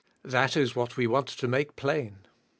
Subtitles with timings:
[0.23, 2.25] That is what we want to make plain.